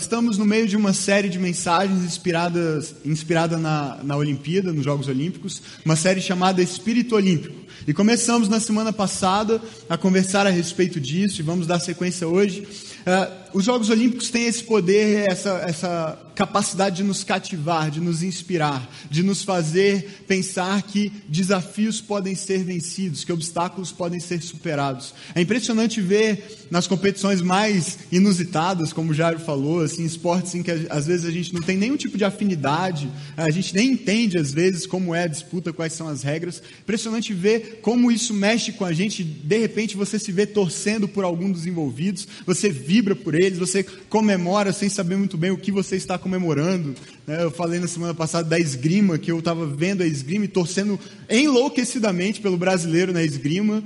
[0.00, 5.08] Estamos no meio de uma série de mensagens inspiradas inspirada na, na Olimpíada, nos Jogos
[5.08, 7.54] Olímpicos, uma série chamada Espírito Olímpico.
[7.86, 12.66] E começamos na semana passada a conversar a respeito disso e vamos dar sequência hoje.
[13.06, 18.20] Uh, os Jogos Olímpicos têm esse poder, essa, essa capacidade de nos cativar, de nos
[18.20, 25.14] inspirar, de nos fazer pensar que desafios podem ser vencidos, que obstáculos podem ser superados.
[25.36, 30.72] É impressionante ver nas competições mais inusitadas, como o Jairo falou, assim, esportes em que
[30.90, 34.50] às vezes a gente não tem nenhum tipo de afinidade, a gente nem entende às
[34.50, 36.60] vezes como é a disputa, quais são as regras.
[36.80, 39.22] Impressionante ver como isso mexe com a gente.
[39.22, 43.58] De repente você se vê torcendo por algum dos envolvidos, você vibra por ele eles,
[43.58, 46.94] você comemora sem saber muito bem o que você está comemorando.
[47.26, 47.42] Né?
[47.42, 50.98] Eu falei na semana passada da esgrima, que eu estava vendo a esgrima e torcendo
[51.28, 53.82] enlouquecidamente pelo brasileiro na esgrima,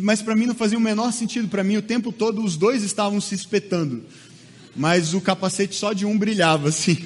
[0.00, 1.48] mas para mim não fazia o menor sentido.
[1.48, 4.02] Para mim, o tempo todo, os dois estavam se espetando,
[4.74, 6.98] mas o capacete só de um brilhava assim.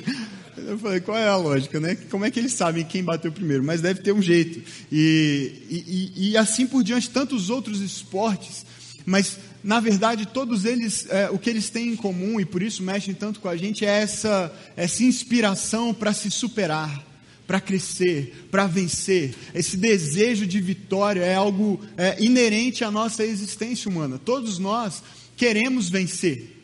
[0.56, 1.96] Eu falei, qual é a lógica, né?
[2.10, 3.62] Como é que eles sabem quem bateu primeiro?
[3.62, 4.62] Mas deve ter um jeito.
[4.90, 8.64] E, e, e assim por diante, tantos outros esportes.
[9.04, 12.84] Mas na verdade, todos eles, é, o que eles têm em comum, e por isso
[12.84, 17.04] mexem tanto com a gente, é essa, essa inspiração para se superar,
[17.48, 19.34] para crescer, para vencer.
[19.52, 24.20] Esse desejo de vitória é algo é, inerente à nossa existência humana.
[24.24, 25.02] Todos nós
[25.36, 26.62] queremos vencer,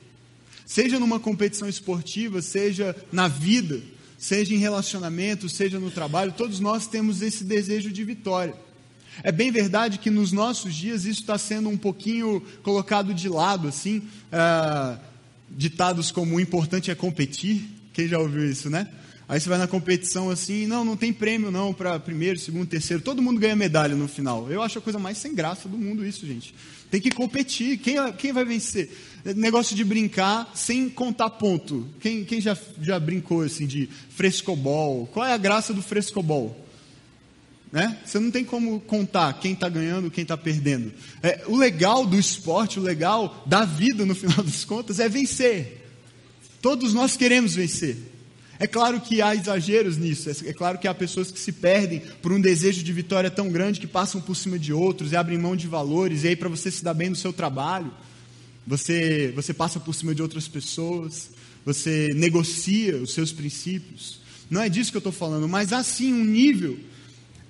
[0.65, 3.83] seja numa competição esportiva, seja na vida,
[4.17, 8.55] seja em relacionamento, seja no trabalho, todos nós temos esse desejo de vitória.
[9.23, 13.69] É bem verdade que nos nossos dias isso está sendo um pouquinho colocado de lado,
[13.69, 14.03] assim.
[14.31, 14.99] É,
[15.51, 17.69] ditados como o importante é competir.
[17.93, 18.89] Quem já ouviu isso, né?
[19.29, 23.03] Aí você vai na competição assim, não, não tem prêmio não para primeiro, segundo, terceiro.
[23.03, 24.51] Todo mundo ganha medalha no final.
[24.51, 26.55] Eu acho a coisa mais sem graça do mundo isso, gente.
[26.91, 27.79] Tem que competir.
[27.79, 28.91] Quem, quem vai vencer?
[29.37, 31.89] Negócio de brincar sem contar ponto.
[32.01, 35.07] Quem, quem já, já brincou assim de frescobol?
[35.07, 36.62] Qual é a graça do frescobol?
[37.73, 37.99] Né?
[38.05, 40.93] Você não tem como contar quem está ganhando, quem está perdendo.
[41.23, 45.83] É, o legal do esporte, o legal da vida, no final das contas, é vencer.
[46.61, 47.97] Todos nós queremos vencer.
[48.59, 52.01] É claro que há exageros nisso, é, é claro que há pessoas que se perdem
[52.21, 55.39] por um desejo de vitória tão grande que passam por cima de outros e abrem
[55.39, 57.91] mão de valores, e aí para você se dar bem no seu trabalho,
[58.65, 61.31] você, você passa por cima de outras pessoas,
[61.65, 64.21] você negocia os seus princípios.
[64.49, 66.79] Não é disso que eu estou falando, mas há sim um nível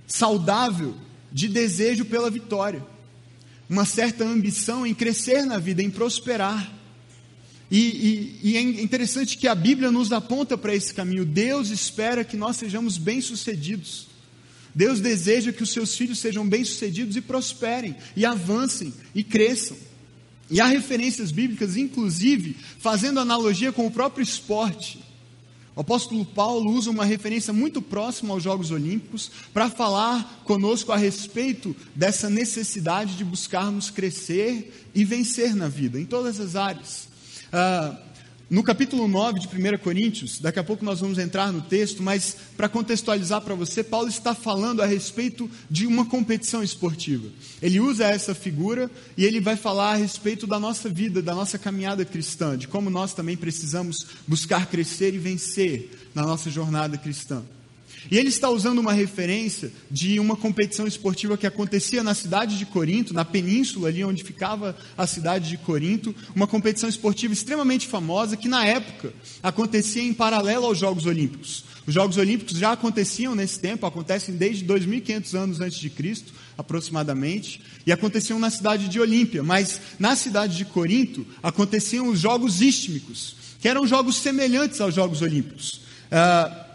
[0.07, 0.95] saudável
[1.33, 2.85] de desejo pela vitória,
[3.69, 6.71] uma certa ambição em crescer na vida, em prosperar.
[7.71, 11.25] E, e, e é interessante que a Bíblia nos aponta para esse caminho.
[11.25, 14.09] Deus espera que nós sejamos bem-sucedidos.
[14.75, 19.77] Deus deseja que os seus filhos sejam bem-sucedidos e prosperem, e avancem, e cresçam.
[20.51, 24.99] E há referências bíblicas, inclusive, fazendo analogia com o próprio esporte.
[25.75, 30.97] O apóstolo Paulo usa uma referência muito próxima aos Jogos Olímpicos para falar conosco a
[30.97, 37.09] respeito dessa necessidade de buscarmos crescer e vencer na vida, em todas as áreas.
[37.50, 37.97] Ah,
[38.53, 42.37] no capítulo 9 de 1 Coríntios, daqui a pouco nós vamos entrar no texto, mas
[42.55, 47.31] para contextualizar para você, Paulo está falando a respeito de uma competição esportiva.
[47.63, 51.59] Ele usa essa figura e ele vai falar a respeito da nossa vida, da nossa
[51.59, 57.43] caminhada cristã, de como nós também precisamos buscar crescer e vencer na nossa jornada cristã.
[58.11, 62.67] E ele está usando uma referência de uma competição esportiva que acontecia na cidade de
[62.67, 68.37] Corinto, na península ali onde ficava a cidade de Corinto, uma competição esportiva extremamente famosa
[68.37, 71.65] que na época acontecia em paralelo aos Jogos Olímpicos.
[71.87, 77.61] Os Jogos Olímpicos já aconteciam nesse tempo, acontecem desde 2500 anos antes de Cristo, aproximadamente,
[77.84, 83.34] e aconteciam na cidade de Olímpia, mas na cidade de Corinto aconteciam os Jogos Istmicos,
[83.61, 85.81] que eram jogos semelhantes aos Jogos Olímpicos.
[86.11, 86.72] Uh,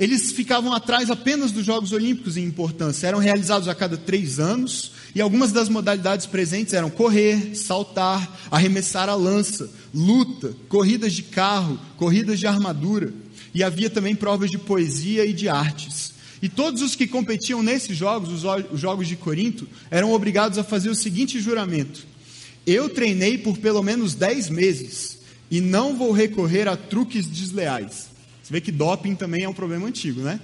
[0.00, 3.06] eles ficavam atrás apenas dos Jogos Olímpicos em importância.
[3.06, 9.10] Eram realizados a cada três anos e algumas das modalidades presentes eram correr, saltar, arremessar
[9.10, 13.12] a lança, luta, corridas de carro, corridas de armadura.
[13.52, 16.14] E havia também provas de poesia e de artes.
[16.40, 18.42] E todos os que competiam nesses jogos,
[18.72, 22.06] os jogos de Corinto, eram obrigados a fazer o seguinte juramento:
[22.66, 25.18] Eu treinei por pelo menos dez meses
[25.50, 28.09] e não vou recorrer a truques desleais.
[28.50, 30.40] Você vê que doping também é um problema antigo, né?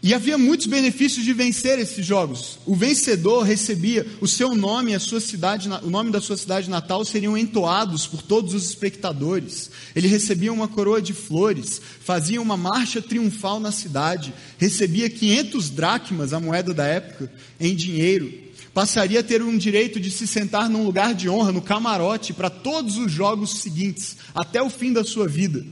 [0.00, 2.60] E havia muitos benefícios de vencer esses jogos.
[2.64, 7.04] O vencedor recebia o seu nome, a sua cidade, o nome da sua cidade natal
[7.04, 9.68] seriam entoados por todos os espectadores.
[9.96, 16.32] Ele recebia uma coroa de flores, fazia uma marcha triunfal na cidade, recebia 500 dracmas,
[16.32, 18.32] a moeda da época, em dinheiro.
[18.72, 22.48] Passaria a ter um direito de se sentar num lugar de honra, no camarote, para
[22.48, 25.66] todos os jogos seguintes, até o fim da sua vida.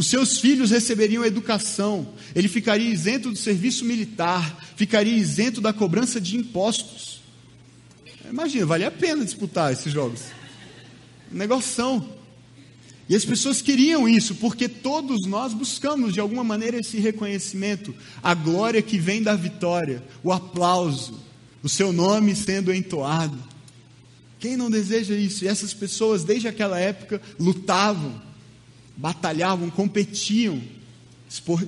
[0.00, 6.18] Os seus filhos receberiam educação, ele ficaria isento do serviço militar, ficaria isento da cobrança
[6.18, 7.20] de impostos.
[8.26, 10.22] Imagina, valia a pena disputar esses jogos.
[11.30, 12.14] Negoção.
[13.10, 18.32] E as pessoas queriam isso, porque todos nós buscamos de alguma maneira esse reconhecimento, a
[18.32, 21.20] glória que vem da vitória, o aplauso,
[21.62, 23.38] o seu nome sendo entoado.
[24.38, 25.44] Quem não deseja isso?
[25.44, 28.29] E essas pessoas, desde aquela época, lutavam
[29.00, 30.60] batalhavam, competiam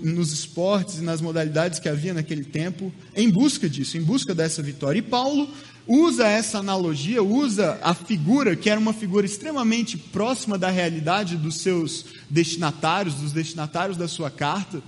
[0.03, 4.63] nos esportes e nas modalidades que havia naquele tempo, em busca disso, em busca dessa
[4.63, 4.99] vitória.
[4.99, 5.49] E Paulo
[5.87, 11.57] usa essa analogia, usa a figura, que era uma figura extremamente próxima da realidade dos
[11.63, 14.83] seus destinatários, dos destinatários da sua carta,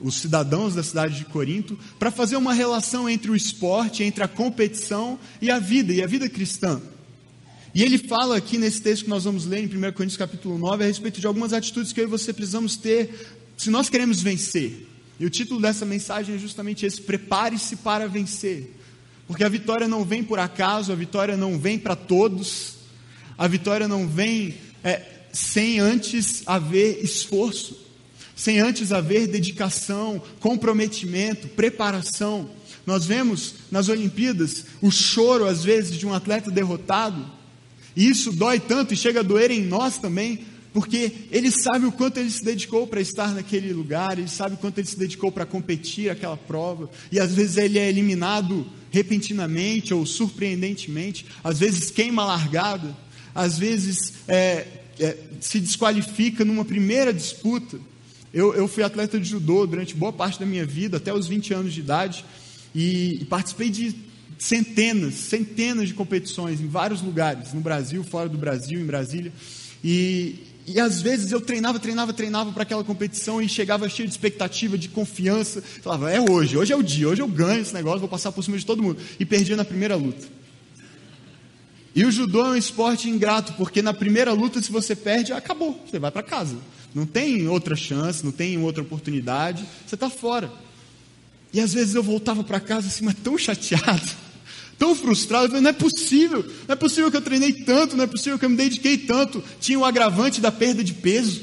[0.00, 4.28] os cidadãos da cidade de Corinto, para fazer uma relação entre o esporte, entre a
[4.28, 6.80] competição e a vida, e a vida cristã.
[7.74, 10.84] E ele fala aqui nesse texto que nós vamos ler em 1 Coríntios capítulo 9
[10.84, 14.86] a respeito de algumas atitudes que eu e você precisamos ter se nós queremos vencer.
[15.18, 18.72] E o título dessa mensagem é justamente esse: prepare-se para vencer.
[19.26, 22.74] Porque a vitória não vem por acaso, a vitória não vem para todos,
[23.36, 24.54] a vitória não vem
[24.84, 27.76] é, sem antes haver esforço,
[28.36, 32.48] sem antes haver dedicação, comprometimento, preparação.
[32.86, 37.42] Nós vemos nas Olimpíadas o choro, às vezes, de um atleta derrotado,
[37.96, 40.40] e isso dói tanto e chega a doer em nós também,
[40.72, 44.58] porque ele sabe o quanto ele se dedicou para estar naquele lugar, ele sabe o
[44.58, 49.94] quanto ele se dedicou para competir aquela prova, e às vezes ele é eliminado repentinamente
[49.94, 52.96] ou surpreendentemente, às vezes queima a largada,
[53.34, 54.66] às vezes é,
[54.98, 57.78] é, se desqualifica numa primeira disputa.
[58.32, 61.54] Eu, eu, fui atleta de judô durante boa parte da minha vida, até os 20
[61.54, 62.24] anos de idade,
[62.74, 63.94] e, e participei de
[64.38, 69.32] centenas, centenas de competições em vários lugares, no Brasil, fora do Brasil, em Brasília.
[69.82, 70.36] E,
[70.66, 74.76] e às vezes eu treinava, treinava, treinava para aquela competição e chegava cheio de expectativa,
[74.76, 75.62] de confiança.
[75.62, 78.42] Falava, é hoje, hoje é o dia, hoje eu ganho esse negócio, vou passar por
[78.42, 78.98] cima de todo mundo.
[79.18, 80.26] E perdia na primeira luta.
[81.94, 85.80] E o judô é um esporte ingrato, porque na primeira luta, se você perde, acabou,
[85.86, 86.56] você vai para casa.
[86.92, 90.50] Não tem outra chance, não tem outra oportunidade, você está fora.
[91.54, 94.02] E às vezes eu voltava para casa assim, mas tão chateado,
[94.76, 98.08] tão frustrado, falei, não é possível, não é possível que eu treinei tanto, não é
[98.08, 99.42] possível que eu me dediquei tanto.
[99.60, 101.42] Tinha o agravante da perda de peso,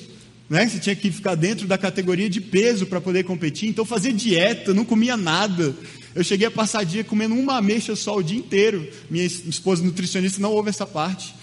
[0.49, 0.67] né?
[0.67, 4.73] Você tinha que ficar dentro da categoria de peso para poder competir, então fazer dieta,
[4.73, 5.73] não comia nada.
[6.13, 8.85] Eu cheguei a passar dia comendo uma ameixa só o dia inteiro.
[9.09, 11.33] Minha esposa nutricionista não ouve essa parte.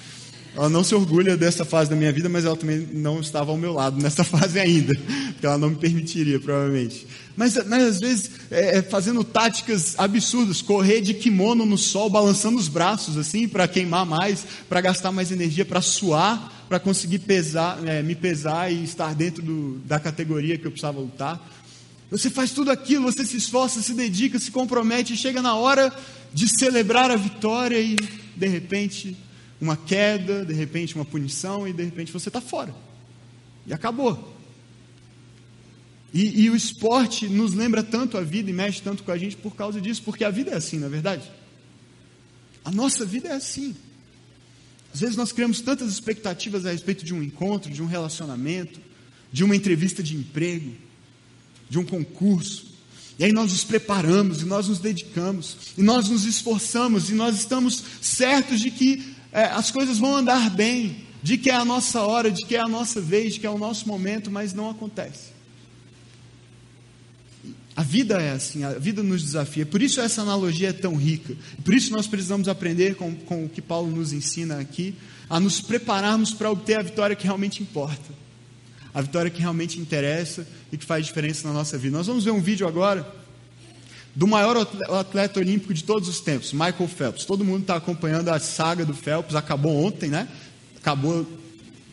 [0.58, 3.56] Ela não se orgulha dessa fase da minha vida, mas ela também não estava ao
[3.56, 4.93] meu lado nessa fase ainda,
[5.28, 7.06] porque ela não me permitiria, provavelmente.
[7.37, 12.58] Mas, mas às vezes, é, é, fazendo táticas absurdas, correr de kimono no sol, balançando
[12.58, 17.78] os braços, assim, para queimar mais, para gastar mais energia, para suar, para conseguir pesar,
[17.87, 21.40] é, me pesar e estar dentro do, da categoria que eu precisava lutar.
[22.10, 25.96] Você faz tudo aquilo, você se esforça, se dedica, se compromete, chega na hora
[26.34, 27.94] de celebrar a vitória e,
[28.34, 29.16] de repente,
[29.60, 32.75] uma queda, de repente uma punição e de repente você está fora.
[33.66, 34.37] E acabou.
[36.12, 39.37] E, e, o esporte nos lembra tanto a vida e mexe tanto com a gente
[39.37, 41.31] por causa disso, porque a vida é assim, na é verdade?
[42.64, 43.76] A nossa vida é assim.
[44.93, 48.81] Às vezes nós criamos tantas expectativas a respeito de um encontro, de um relacionamento,
[49.31, 50.72] de uma entrevista de emprego,
[51.69, 52.67] de um concurso.
[53.19, 57.36] E aí nós nos preparamos, e nós nos dedicamos, e nós nos esforçamos, e nós
[57.36, 62.01] estamos certos de que é, as coisas vão andar bem, de que é a nossa
[62.03, 64.70] hora, de que é a nossa vez, de que é o nosso momento, mas não
[64.70, 65.39] acontece.
[67.77, 69.65] A vida é assim, a vida nos desafia.
[69.65, 71.37] Por isso essa analogia é tão rica.
[71.65, 74.94] Por isso nós precisamos aprender com, com o que Paulo nos ensina aqui,
[75.31, 78.13] a nos prepararmos para obter a vitória que realmente importa.
[78.93, 81.97] A vitória que realmente interessa e que faz diferença na nossa vida.
[81.97, 83.06] Nós vamos ver um vídeo agora
[84.15, 84.56] do maior
[84.98, 87.24] atleta olímpico de todos os tempos, Michael Phelps.
[87.24, 90.29] Todo mundo está acompanhando a saga do Phelps, acabou ontem, né?
[90.81, 91.27] Acabou.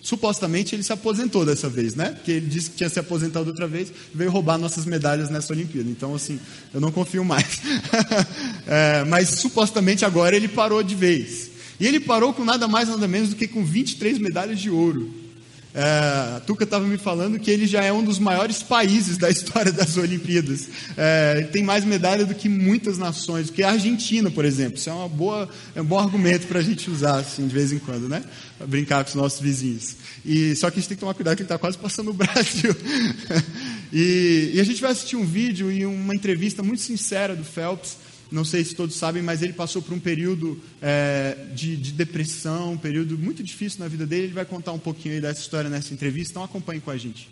[0.01, 2.12] Supostamente ele se aposentou dessa vez, né?
[2.12, 5.51] Porque ele disse que tinha se aposentado outra vez e veio roubar nossas medalhas nessa
[5.51, 5.89] Olimpíada.
[5.89, 6.39] Então, assim,
[6.74, 7.62] eu não confio mais.
[8.67, 11.50] é, mas supostamente agora ele parou de vez.
[11.79, 15.25] E ele parou com nada mais, nada menos do que com 23 medalhas de ouro.
[15.77, 19.29] É, a Tuca estava me falando que ele já é um dos maiores países da
[19.29, 20.70] história das Olimpíadas.
[20.96, 24.77] É, ele tem mais medalha do que muitas nações, do que a Argentina, por exemplo.
[24.77, 27.74] Isso é, uma boa, é um bom argumento para a gente usar assim, de vez
[27.74, 28.24] em quando, né?
[28.58, 29.98] Pra brincar com os nossos vizinhos.
[30.25, 32.13] E, só que a gente tem que tomar cuidado que ele está quase passando o
[32.15, 32.74] Brasil.
[33.91, 37.98] e, e a gente vai assistir um vídeo e uma entrevista muito sincera do Phelps
[38.32, 42.74] não sei se todos sabem, mas ele passou por um período é, de, de, depressão,
[42.74, 44.25] um período muito difícil na vida dele.
[44.25, 47.29] Ele vai contar um pouquinho dessa história nessa entrevista, então acompanhe com a gente.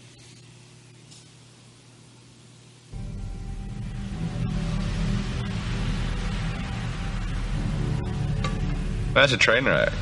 [9.13, 9.93] That's a train wreck.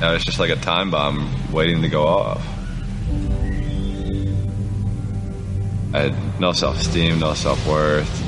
[0.00, 2.40] Now it's just like a time bomb waiting to go off.
[5.92, 8.21] I had no self esteem, no self worth.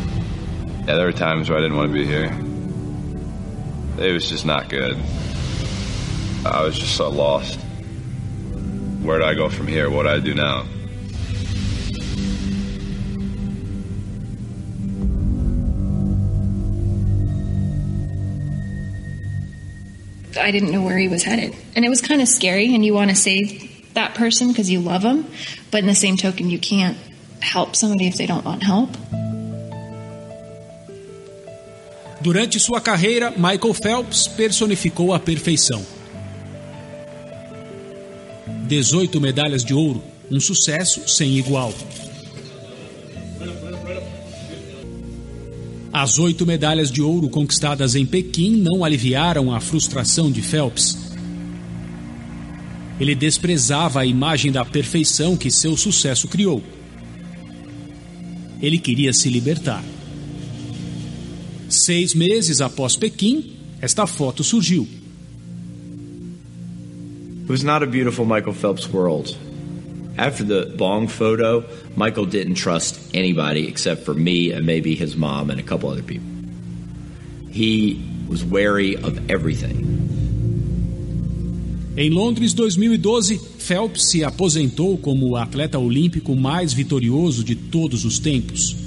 [0.87, 2.26] Yeah, there were times where I didn't want to be here.
[3.99, 4.99] It was just not good.
[6.45, 7.59] I was just so lost.
[9.03, 9.88] Where do I go from here?
[9.88, 10.67] What do I do now?
[20.38, 21.57] I didn't know where he was headed.
[21.75, 24.81] And it was kind of scary, and you want to save that person because you
[24.81, 25.26] love them,
[25.71, 26.99] but in the same token, you can't
[27.41, 28.91] help somebody if they don't want help.
[32.25, 35.85] Durante sua carreira, Michael Phelps personificou a perfeição.
[38.66, 41.71] 18 medalhas de ouro, um sucesso sem igual.
[45.93, 50.97] As oito medalhas de ouro conquistadas em Pequim não aliviaram a frustração de Phelps.
[52.99, 56.62] Ele desprezava a imagem da perfeição que seu sucesso criou.
[58.62, 59.85] Ele queria se libertar.
[61.75, 64.87] Seis meses após Pequim, esta foto surgiu.
[67.43, 69.37] It was not a beautiful Michael Phelps world.
[70.16, 71.64] After the Bong photo,
[71.97, 76.02] Michael didn't trust anybody except for me and maybe his mom and a couple other
[76.02, 76.28] people.
[77.50, 79.85] He was wary of everything.
[81.97, 88.21] Em Londres 2012, Phelps se aposentou como o atleta olímpico mais vitorioso de todos os
[88.21, 88.84] tempos.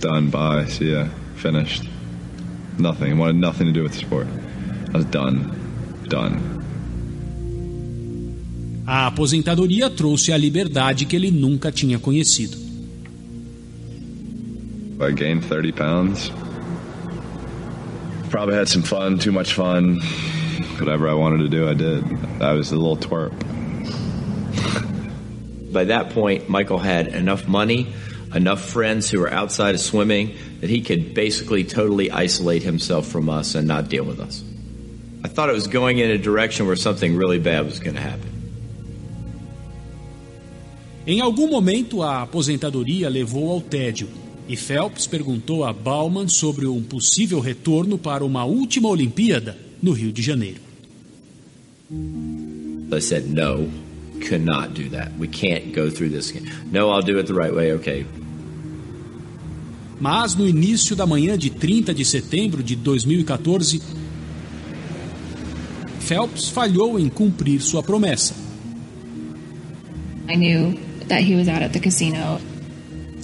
[0.00, 0.66] Done by.
[0.66, 1.06] See ya.
[1.36, 1.88] Finished.
[2.78, 3.12] Nothing.
[3.12, 4.26] I wanted nothing to do with the sport.
[4.94, 5.54] I was done.
[6.08, 6.58] Done.
[8.86, 12.56] A aposentadoria trouxe a liberdade que ele nunca tinha conhecido.
[15.00, 16.30] I gained 30 pounds.
[18.30, 20.00] Probably had some fun, too much fun.
[20.78, 22.04] Whatever I wanted to do, I did.
[22.40, 23.32] I was a little twerp.
[25.72, 27.92] By that point, Michael had enough money
[28.34, 33.28] enough friends who were outside of swimming that he could basically totally isolate himself from
[33.28, 34.42] us and not deal with us.
[35.24, 38.02] I thought it was going in a direction where something really bad was going to
[38.02, 38.30] happen.
[41.06, 44.08] Em algum momento, a aposentadoria levou ao tédio
[44.46, 50.12] e Phelps perguntou a Bauman sobre um possível retorno para uma última Olimpíada no Rio
[50.12, 50.60] de Janeiro.
[51.90, 53.70] I said, no,
[54.20, 55.12] cannot do that.
[55.18, 56.50] We can't go through this again.
[56.70, 57.72] No, I'll do it the right way.
[57.74, 58.04] Okay.
[60.00, 63.82] Mas no início da manhã de 30 de setembro de 2014,
[66.00, 68.34] Phelps falhou em cumprir sua promessa.
[70.28, 70.78] I knew
[71.08, 72.40] that he was out at the casino.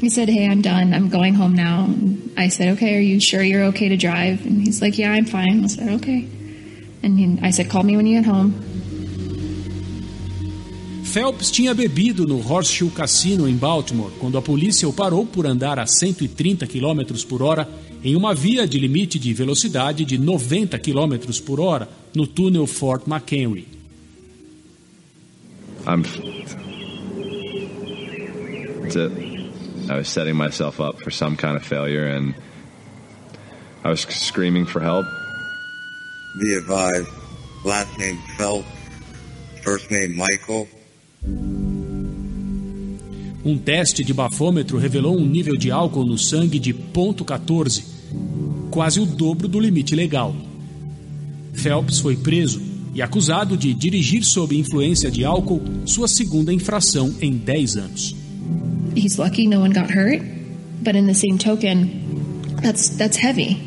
[0.01, 0.93] He said, Hey, I'm done.
[0.93, 1.89] I'm going home now.
[2.37, 4.45] I said, Okay, are you sure you're okay to drive?
[4.45, 5.65] And he's like, Yeah, I'm fine.
[5.65, 6.29] I said, Okay.
[7.03, 8.53] And he, I said, Call me when you get home.
[11.15, 15.79] Phelps tinha bebido no Horseshoe Casino em Baltimore quando a polícia o parou por andar
[15.79, 17.69] a 130 km por hora
[18.03, 23.07] em uma via de limite de velocidade de 90 km por hora no túnel Fort
[23.07, 23.69] McHenry.
[25.87, 26.03] I'm.
[28.83, 29.13] That's it.
[29.89, 32.35] I was setting myself up for some kind of failure, and
[33.85, 35.07] I was screaming for help.
[36.41, 37.09] Be advised,
[37.65, 38.67] last name Phelps,
[39.63, 40.67] first name Michael.
[43.45, 47.85] Um teste de bafômetro revelou um nível de álcool no sangue de 0,14,
[48.71, 50.35] quase o dobro do limite legal.
[51.53, 52.63] Phelps foi preso
[52.95, 58.17] e acusado de dirigir sob influência de álcool, sua segunda infração em 10 anos.
[58.97, 60.23] He's lucky no one got hurt,
[60.83, 61.91] but in the same token,
[62.63, 63.61] that's that's heavy.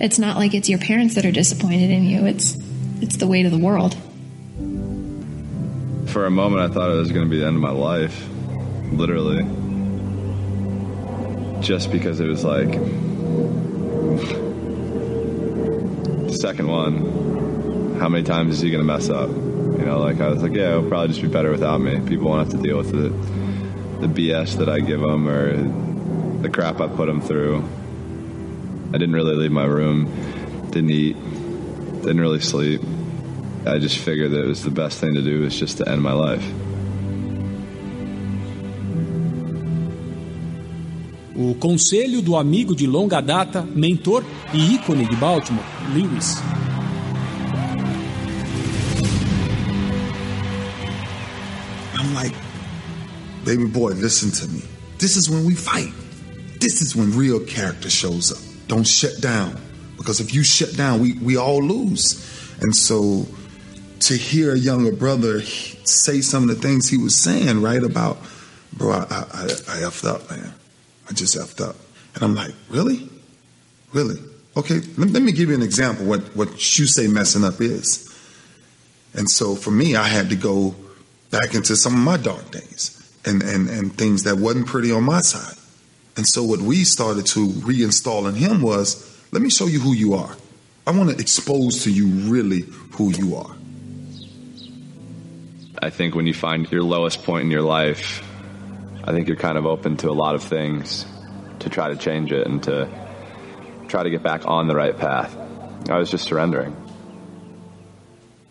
[0.00, 2.26] It's not like it's your parents that are disappointed in you.
[2.26, 2.56] It's
[3.00, 3.96] it's the weight of the world.
[6.06, 8.28] For a moment, I thought it was going to be the end of my life,
[8.96, 9.42] literally.
[11.60, 12.72] Just because it was like
[16.26, 17.96] the second one.
[18.00, 19.30] How many times is he to mess up?
[19.30, 22.00] You You know, like I was like, yeah, it'll probably just be better without me.
[22.08, 23.10] People won't have to deal with the
[24.00, 27.62] the BS that I give them or the crap I put them through.
[28.88, 30.06] I didn't really leave my room,
[30.70, 31.16] didn't eat,
[32.00, 32.80] didn't really sleep.
[33.66, 36.00] I just figured that it was the best thing to do was just to end
[36.00, 36.44] my life.
[41.36, 46.36] O conselho do amigo de longa data, mentor e ícone de Baltimore, Lewis.
[51.98, 52.34] I'm like,
[53.44, 54.62] baby boy, listen to me.
[54.98, 55.92] This is when we fight.
[56.60, 58.38] This is when real character shows up.
[58.68, 59.60] Don't shut down.
[59.96, 62.24] Because if you shut down, we, we all lose.
[62.60, 63.26] And so
[64.00, 68.18] to hear a younger brother say some of the things he was saying, right, about,
[68.72, 70.54] bro, I, I, I effed up, man.
[71.08, 71.76] I just effed up.
[72.14, 73.08] And I'm like, really?
[73.92, 74.20] Really?
[74.56, 78.10] Okay, let, let me give you an example what, what you say messing up is.
[79.14, 80.74] And so for me, I had to go
[81.30, 85.04] back into some of my dark days and, and, and things that wasn't pretty on
[85.04, 85.56] my side.
[86.16, 89.92] And so what we started to reinstall in him was, let me show you who
[89.92, 90.36] you are.
[90.86, 92.60] I want to expose to you really
[92.92, 93.56] who you are.
[95.80, 98.22] I think when you find your lowest point in your life,
[99.06, 101.04] I think you're kind of open to a lot of things
[101.58, 102.88] to try to change it and to
[103.86, 105.36] try to get back on the right path.
[105.90, 106.74] I was just surrendering.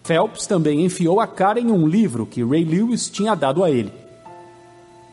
[0.03, 3.91] Phelps também enfiou a cara em um livro que Ray Lewis tinha dado a ele.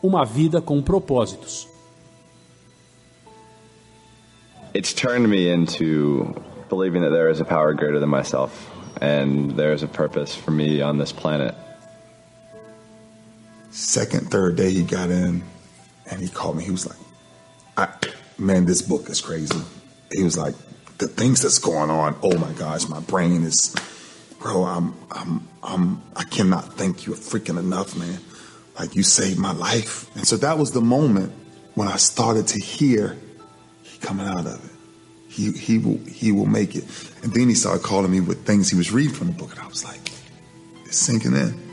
[0.03, 1.67] Uma vida com propósitos.
[4.75, 6.35] It's turned me into
[6.69, 8.69] believing that there is a power greater than myself
[9.01, 11.55] and there is a purpose for me on this planet.
[13.71, 15.43] Second, third day he got in
[16.09, 16.63] and he called me.
[16.63, 16.97] He was like,
[18.37, 19.59] man, this book is crazy.
[20.11, 20.55] He was like,
[20.97, 23.75] the things that's going on, oh my gosh, my brain is,
[24.39, 28.19] bro, I'm, I'm, I'm, I cannot thank you freaking enough, man.
[28.77, 30.13] Like you saved my life.
[30.15, 31.31] And so that was the moment
[31.75, 33.17] when I started to hear
[33.83, 34.71] he coming out of it.
[35.29, 36.83] He, he will, he will make it.
[37.23, 39.51] And then he started calling me with things he was reading from the book.
[39.51, 40.11] And I was like,
[40.85, 41.70] it's sinking in.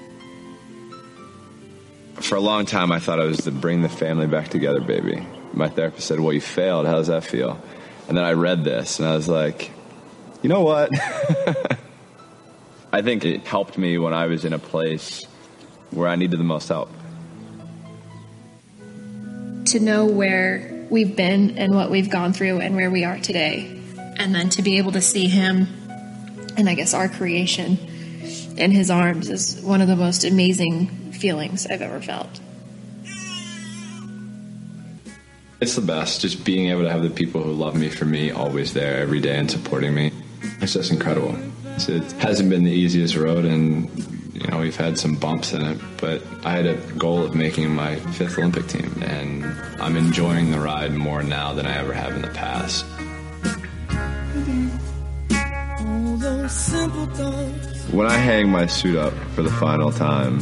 [2.21, 5.25] For a long time, I thought I was the bring the family back together baby.
[5.53, 6.87] My therapist said, Well, you failed.
[6.87, 7.61] How does that feel?
[8.09, 9.71] And then I read this and I was like,
[10.43, 10.91] You know what?
[12.93, 15.25] I think it helped me when I was in a place
[15.91, 16.91] where I needed the most help.
[19.67, 23.81] To know where we've been and what we've gone through and where we are today.
[24.17, 25.69] And then to be able to see him
[26.57, 27.79] and I guess our creation
[28.57, 32.41] in his arms is one of the most amazing feelings I've ever felt.
[35.61, 38.31] It's the best, just being able to have the people who love me for me
[38.31, 40.13] always there every day and supporting me.
[40.61, 41.37] It's just incredible.
[41.75, 43.91] It's, it hasn't been the easiest road, and
[44.35, 45.81] you know we've had some bumps in it.
[46.01, 49.45] But I had a goal of making my fifth Olympic team, and
[49.81, 52.85] I'm enjoying the ride more now than I ever have in the past.
[57.91, 60.39] When I hang my suit up for the final time,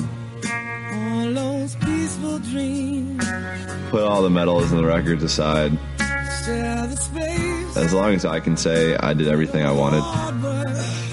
[3.97, 5.73] put all the medals and the records aside.
[6.07, 10.03] As long as I can say I did everything I wanted.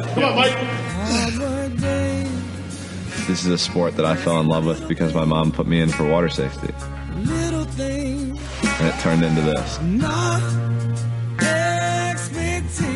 [0.09, 0.57] Come on, Mike.
[3.25, 5.79] This is a sport that I fell in love with because my mom put me
[5.79, 6.73] in for water safety.
[7.15, 8.37] And
[8.89, 9.79] it turned into this.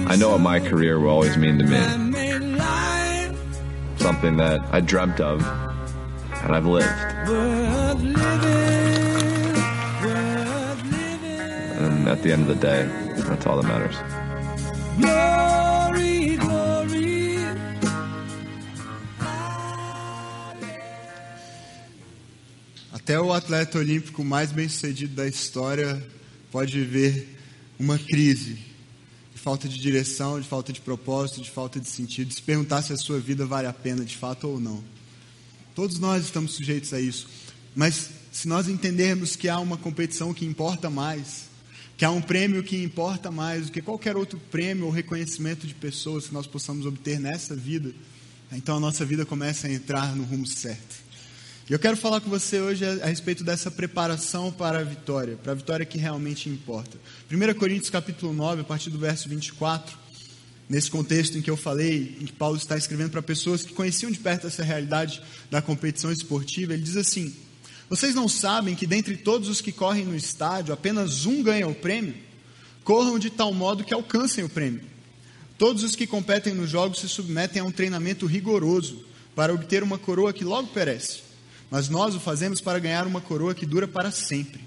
[0.06, 1.80] I know what my career will always mean to me.
[3.96, 5.42] Something that I dreamt of
[6.44, 7.17] and I've lived.
[12.08, 12.86] And at the end of the day,
[13.28, 13.98] that's all that matters.
[14.98, 17.38] Glory, glory.
[22.94, 26.02] Até o atleta olímpico mais bem sucedido da história
[26.50, 27.28] pode viver
[27.78, 28.54] uma crise
[29.34, 32.94] de falta de direção, de falta de propósito, de falta de sentido, se perguntar se
[32.94, 34.82] a sua vida vale a pena de fato ou não.
[35.76, 37.28] Todos nós estamos sujeitos a isso.
[37.76, 41.47] Mas se nós entendermos que há uma competição que importa mais,
[41.98, 45.74] que há um prêmio que importa mais do que qualquer outro prêmio ou reconhecimento de
[45.74, 47.92] pessoas que nós possamos obter nessa vida,
[48.52, 51.08] então a nossa vida começa a entrar no rumo certo.
[51.68, 55.52] E eu quero falar com você hoje a, respeito dessa preparação para a vitória, para
[55.52, 56.98] a vitória que realmente importa.
[57.30, 59.98] 1 Coríntios capítulo 9, a partir do verso 24,
[60.70, 64.12] nesse contexto em que eu falei, em que Paulo está escrevendo para pessoas que conheciam
[64.12, 67.36] de perto essa realidade da competição esportiva, ele diz assim:
[67.90, 71.76] Vocês não sabem que dentre todos os que correm no estádio, apenas um ganha o
[71.76, 72.16] prêmio?
[72.84, 74.82] Corram de tal modo que alcancem o prêmio.
[75.58, 79.98] Todos os que competem nos jogos se submetem a um treinamento rigoroso para obter uma
[79.98, 81.22] coroa que logo perece,
[81.72, 84.62] mas nós o fazemos para ganhar uma coroa que dura para sempre.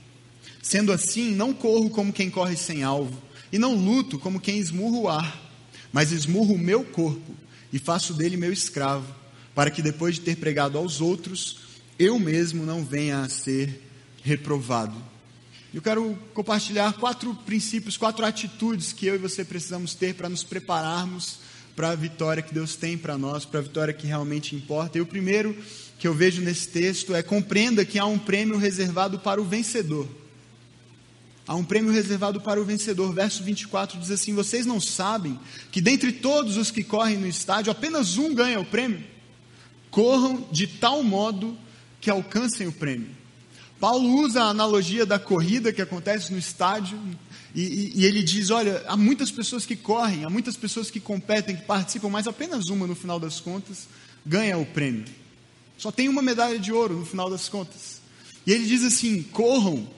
[0.63, 3.17] Sendo assim, não corro como quem corre sem alvo,
[3.53, 5.53] e não luto como quem esmurra o ar,
[5.93, 7.35] mas esmurro o meu corpo
[7.73, 9.15] e faço dele meu escravo,
[9.55, 11.59] para que depois de ter pregado aos outros,
[12.01, 13.79] eu mesmo não venha a ser
[14.25, 14.97] reprovado.
[15.73, 20.43] Eu quero compartilhar quatro princípios, quatro atitudes que eu e você precisamos ter para nos
[20.43, 21.41] prepararmos
[21.77, 24.97] para a vitória que Deus tem para nós, para a vitória que realmente importa.
[24.97, 25.55] E o primeiro
[25.99, 30.09] que eu vejo nesse texto é compreenda que há um prêmio reservado para o vencedor.
[31.47, 33.13] Há um prêmio reservado para o vencedor.
[33.13, 35.39] Verso 24 diz assim: Vocês não sabem
[35.71, 39.05] que dentre todos os que correm no estádio, apenas um ganha o prêmio?
[39.91, 41.57] Corram de tal modo
[42.01, 43.09] que alcancem o prêmio.
[43.79, 46.99] Paulo usa a analogia da corrida que acontece no estádio
[47.55, 51.01] e, e, e, ele diz: Olha, há muitas pessoas que correm, há muitas pessoas que
[51.01, 53.89] competem, que participam, mas apenas uma, no final das contas,
[54.25, 55.05] ganha o prêmio.
[55.79, 58.01] Só tem uma medalha de ouro no final das contas.
[58.47, 59.89] E ele diz assim: corram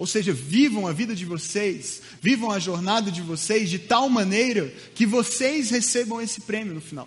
[0.00, 4.72] ou seja, vivam a vida de vocês, vivam a jornada de vocês de tal maneira
[4.94, 7.06] que vocês recebam esse prêmio no final.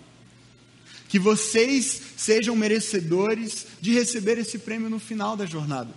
[1.14, 5.90] Que vocês sejam merecedores de receber esse prêmio no final da jornada.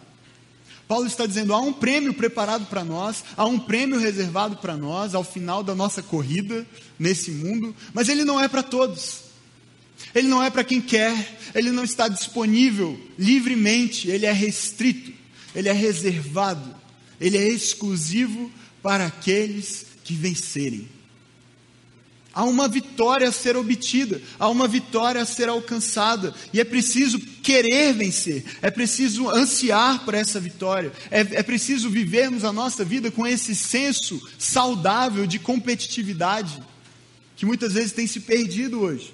[0.88, 5.15] Paulo está dizendo: há um prêmio preparado para nós, há um prêmio reservado para nós
[5.15, 6.67] ao final da nossa corrida
[6.99, 9.23] nesse mundo, mas ele não é para todos.
[10.13, 15.12] Ele não é para quem quer, ele não está disponível livremente, ele é restrito,
[15.56, 16.75] ele é reservado
[17.19, 18.51] ele é exclusivo
[18.82, 20.88] para aqueles que vencerem.
[22.38, 27.19] Há uma vitória a ser obtida, há uma vitória a ser alcançada, e é preciso
[27.19, 33.10] querer vencer, é preciso ansiar por essa vitória, é, é preciso vivermos a nossa vida
[33.10, 36.62] com esse senso saudável de competitividade,
[37.36, 39.12] que muitas vezes tem se perdido hoje.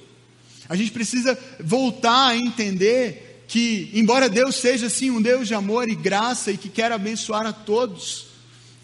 [0.68, 5.88] A gente precisa voltar a entender que, embora Deus seja sim um Deus de amor
[5.88, 8.26] e graça e que quer abençoar a todos,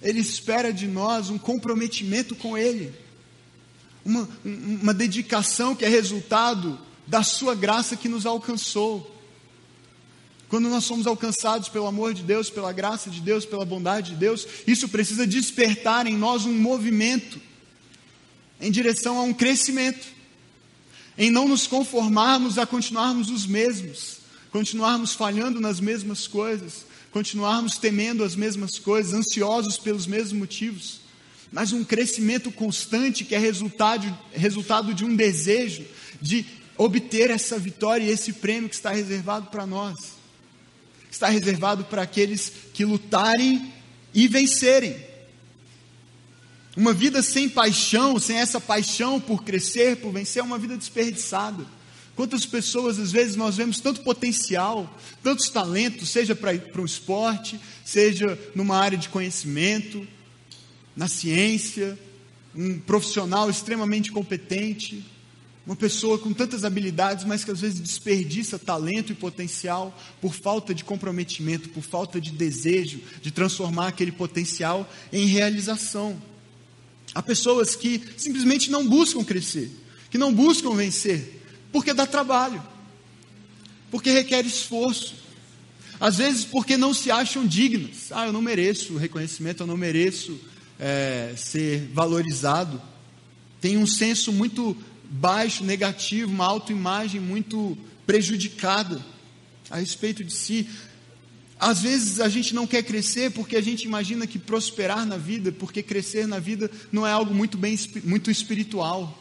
[0.02, 2.94] Ele espera de nós um comprometimento com Ele,
[4.10, 9.16] uma, uma dedicação que é resultado da Sua graça que nos alcançou.
[10.48, 14.18] Quando nós somos alcançados pelo amor de Deus, pela graça de Deus, pela bondade de
[14.18, 17.40] Deus, isso precisa despertar em nós um movimento
[18.60, 20.06] em direção a um crescimento,
[21.18, 24.18] em não nos conformarmos a continuarmos os mesmos,
[24.52, 31.00] continuarmos falhando nas mesmas coisas, continuarmos temendo as mesmas coisas, ansiosos pelos mesmos motivos,
[31.52, 35.84] mas um crescimento constante que é resultado, resultado de um desejo
[36.22, 36.46] de
[36.78, 39.98] obter essa vitória e esse prêmio que está reservado para nós.
[41.12, 43.74] Está reservado para aqueles que lutarem
[44.14, 44.96] e vencerem.
[46.78, 51.66] Uma vida sem paixão, sem essa paixão por crescer, por vencer, é uma vida desperdiçada.
[52.16, 58.38] Quantas pessoas, às vezes, nós vemos tanto potencial, tantos talentos, seja para o esporte, seja
[58.54, 60.08] numa área de conhecimento,
[60.96, 61.98] na ciência,
[62.56, 65.04] um profissional extremamente competente,
[65.66, 70.74] uma pessoa com tantas habilidades, mas que às vezes desperdiça talento e potencial por falta
[70.74, 76.20] de comprometimento, por falta de desejo de transformar aquele potencial em realização.
[77.14, 79.70] Há pessoas que simplesmente não buscam crescer,
[80.10, 81.40] que não buscam vencer,
[81.72, 82.64] porque dá trabalho,
[83.92, 85.16] porque requer esforço,
[86.00, 88.12] às vezes porque não se acham dignas.
[88.12, 90.40] Ah, eu não mereço reconhecimento, eu não mereço
[90.80, 92.82] é, ser valorizado.
[93.60, 94.76] Tem um senso muito
[95.10, 99.04] baixo, negativo, uma autoimagem muito prejudicada
[99.70, 100.68] a respeito de si.
[101.60, 105.52] Às vezes a gente não quer crescer porque a gente imagina que prosperar na vida,
[105.52, 109.20] porque crescer na vida não é algo muito bem muito espiritual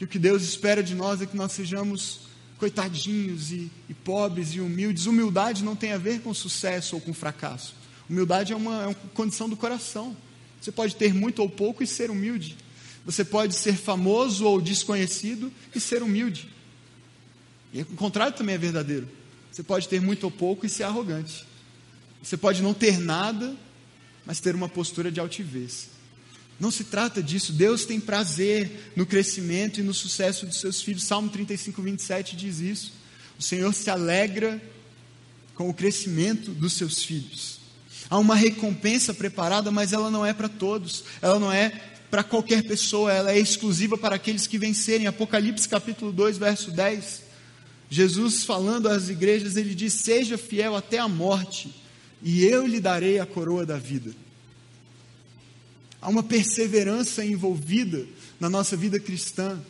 [0.00, 2.20] que o que Deus espera de nós é que nós sejamos
[2.56, 5.04] coitadinhos e, e pobres e humildes.
[5.04, 7.74] Humildade não tem a ver com sucesso ou com fracasso.
[8.08, 10.16] Humildade é uma, é uma condição do coração.
[10.60, 12.56] Você pode ter muito ou pouco e ser humilde.
[13.04, 16.48] Você pode ser famoso ou desconhecido e ser humilde.
[17.72, 19.08] E o contrário também é verdadeiro.
[19.50, 21.46] Você pode ter muito ou pouco e ser arrogante.
[22.22, 23.56] Você pode não ter nada,
[24.26, 25.88] mas ter uma postura de altivez.
[26.58, 27.52] Não se trata disso.
[27.52, 31.04] Deus tem prazer no crescimento e no sucesso dos seus filhos.
[31.04, 32.92] Salmo 35, 27 diz isso.
[33.38, 34.60] O Senhor se alegra
[35.54, 37.59] com o crescimento dos seus filhos.
[38.08, 41.04] Há uma recompensa preparada, mas ela não é para todos.
[41.20, 41.72] Ela não é
[42.10, 45.06] para qualquer pessoa, ela é exclusiva para aqueles que vencerem.
[45.06, 47.22] Apocalipse capítulo 2, verso 10.
[47.88, 51.74] Jesus falando às igrejas, ele diz: "Seja fiel até a morte,
[52.22, 54.12] e eu lhe darei a coroa da vida."
[56.02, 58.06] Há uma perseverança envolvida
[58.40, 59.60] na nossa vida cristã.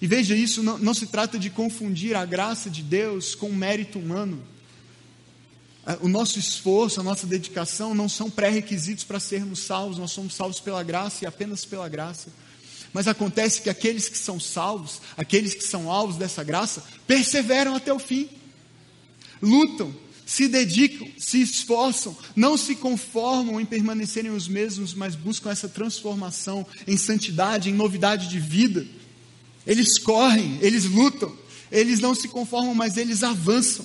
[0.00, 3.56] E veja, isso não, não se trata de confundir a graça de Deus com o
[3.56, 4.42] mérito humano.
[5.86, 10.34] Ah, o nosso esforço, a nossa dedicação não são pré-requisitos para sermos salvos, nós somos
[10.34, 12.28] salvos pela graça e apenas pela graça.
[12.92, 17.92] Mas acontece que aqueles que são salvos, aqueles que são alvos dessa graça, perseveram até
[17.92, 18.28] o fim,
[19.40, 19.94] lutam,
[20.26, 26.66] se dedicam, se esforçam, não se conformam em permanecerem os mesmos, mas buscam essa transformação
[26.86, 28.86] em santidade, em novidade de vida.
[29.66, 31.36] Eles correm, eles lutam,
[31.70, 33.84] eles não se conformam, mas eles avançam.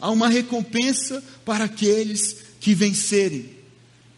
[0.00, 3.50] Há uma recompensa para aqueles que vencerem.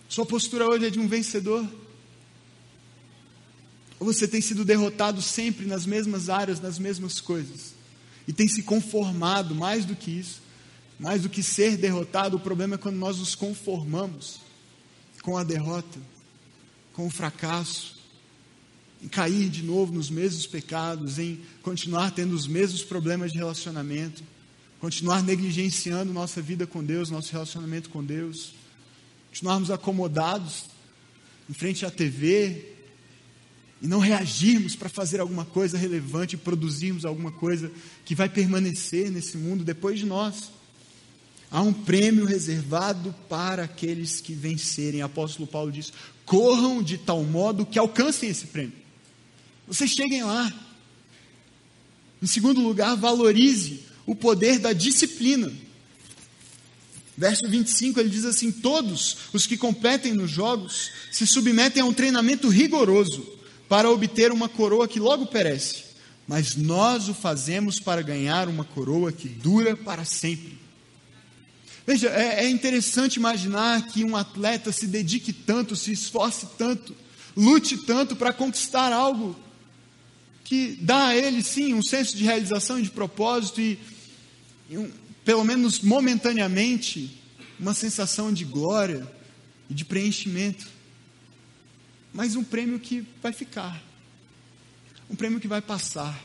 [0.08, 1.66] Sua postura hoje é de um vencedor?
[3.98, 7.74] Ou você tem sido derrotado sempre nas mesmas áreas, nas mesmas coisas?
[8.26, 10.40] E tem se conformado mais do que isso?
[10.98, 14.40] Mais do que ser derrotado, o problema é quando nós nos conformamos
[15.22, 15.98] com a derrota,
[16.92, 17.96] com o fracasso,
[19.02, 24.22] em cair de novo nos mesmos pecados, em continuar tendo os mesmos problemas de relacionamento,
[24.82, 28.52] continuar negligenciando nossa vida com Deus, nosso relacionamento com Deus,
[29.28, 30.64] continuarmos acomodados
[31.48, 32.74] em frente à TV
[33.80, 37.70] e não reagirmos para fazer alguma coisa relevante, produzirmos alguma coisa
[38.04, 40.50] que vai permanecer nesse mundo depois de nós.
[41.48, 45.00] Há um prêmio reservado para aqueles que vencerem.
[45.02, 45.92] O apóstolo Paulo diz:
[46.26, 48.74] corram de tal modo que alcancem esse prêmio.
[49.64, 50.52] Vocês cheguem lá.
[52.20, 55.52] Em segundo lugar, valorize o poder da disciplina.
[57.16, 61.92] Verso 25 ele diz assim: Todos os que competem nos jogos se submetem a um
[61.92, 63.26] treinamento rigoroso
[63.68, 65.84] para obter uma coroa que logo perece,
[66.26, 70.58] mas nós o fazemos para ganhar uma coroa que dura para sempre.
[71.86, 76.94] Veja, é, é interessante imaginar que um atleta se dedique tanto, se esforce tanto,
[77.36, 79.36] lute tanto para conquistar algo
[80.44, 83.78] que dá a ele, sim, um senso de realização e de propósito e,
[85.24, 87.20] pelo menos momentaneamente,
[87.58, 89.06] uma sensação de glória
[89.68, 90.66] e de preenchimento.
[92.12, 93.82] Mas um prêmio que vai ficar,
[95.08, 96.22] um prêmio que vai passar.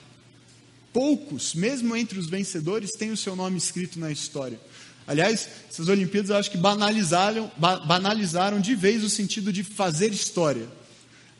[0.91, 4.59] Poucos, mesmo entre os vencedores, têm o seu nome escrito na história.
[5.05, 10.67] Aliás, essas Olimpíadas eu acho que banalizaram, banalizaram de vez o sentido de fazer história.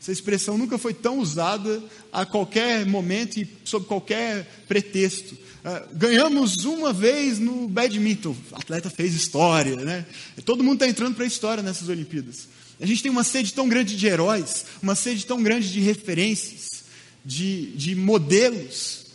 [0.00, 1.82] Essa expressão nunca foi tão usada
[2.12, 5.36] a qualquer momento e sob qualquer pretexto.
[5.68, 10.06] Uh, ganhamos uma vez no badminton, o atleta fez história, né?
[10.42, 12.48] Todo mundo está entrando para a história nessas Olimpíadas.
[12.80, 16.84] A gente tem uma sede tão grande de heróis, uma sede tão grande de referências,
[17.22, 19.08] de, de modelos,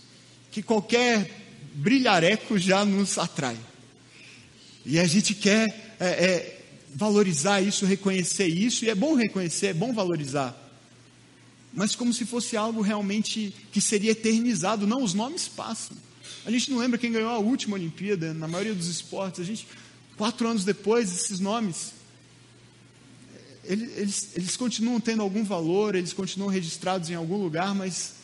[0.51, 1.27] que qualquer
[1.73, 3.57] brilhareco já nos atrai.
[4.85, 6.61] E a gente quer é, é,
[6.93, 10.55] valorizar isso, reconhecer isso, e é bom reconhecer, é bom valorizar.
[11.73, 14.85] Mas como se fosse algo realmente que seria eternizado.
[14.85, 15.97] Não, os nomes passam.
[16.45, 19.39] A gente não lembra quem ganhou a última Olimpíada, na maioria dos esportes.
[19.39, 19.67] A gente,
[20.17, 21.93] quatro anos depois, esses nomes,
[23.63, 28.15] eles, eles, continuam tendo algum valor, eles continuam registrados em algum lugar, mas,